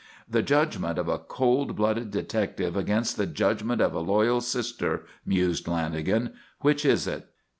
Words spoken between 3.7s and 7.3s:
of a loyal sister," mused Lanagan. "Which is it?"